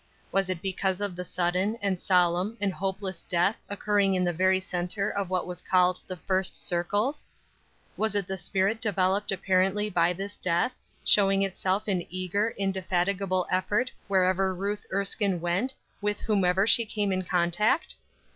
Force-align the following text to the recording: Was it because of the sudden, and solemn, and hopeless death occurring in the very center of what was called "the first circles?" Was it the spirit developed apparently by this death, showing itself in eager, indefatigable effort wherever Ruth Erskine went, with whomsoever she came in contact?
Was 0.31 0.49
it 0.49 0.63
because 0.63 0.99
of 0.99 1.15
the 1.15 1.23
sudden, 1.23 1.77
and 1.79 2.01
solemn, 2.01 2.57
and 2.59 2.73
hopeless 2.73 3.21
death 3.21 3.59
occurring 3.69 4.15
in 4.15 4.23
the 4.23 4.33
very 4.33 4.59
center 4.59 5.11
of 5.11 5.29
what 5.29 5.45
was 5.45 5.61
called 5.61 6.01
"the 6.07 6.17
first 6.17 6.57
circles?" 6.57 7.27
Was 7.95 8.15
it 8.15 8.25
the 8.25 8.35
spirit 8.35 8.81
developed 8.81 9.31
apparently 9.31 9.91
by 9.91 10.13
this 10.13 10.37
death, 10.37 10.73
showing 11.05 11.43
itself 11.43 11.87
in 11.87 12.07
eager, 12.09 12.49
indefatigable 12.57 13.45
effort 13.51 13.91
wherever 14.07 14.55
Ruth 14.55 14.87
Erskine 14.91 15.39
went, 15.39 15.75
with 16.01 16.21
whomsoever 16.21 16.65
she 16.65 16.83
came 16.83 17.11
in 17.11 17.21
contact? 17.23 17.93